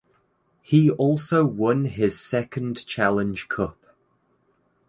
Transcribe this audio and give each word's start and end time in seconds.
He 0.63 0.89
also 0.89 1.45
won 1.45 1.85
his 1.85 2.19
second 2.19 2.87
Challenge 2.87 3.47
Cup. 3.49 3.95